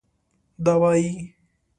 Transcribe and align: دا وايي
دا 0.69 0.73
وايي 0.81 1.11